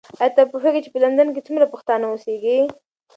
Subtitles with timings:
[0.21, 2.57] ایا ته پوهېږې چې په لندن کې څومره پښتانه اوسیږي؟